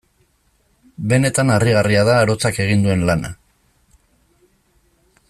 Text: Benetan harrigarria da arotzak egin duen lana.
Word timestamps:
Benetan 1.11 1.51
harrigarria 1.57 2.07
da 2.09 2.17
arotzak 2.23 2.59
egin 2.65 2.87
duen 2.89 3.07
lana. 3.11 3.33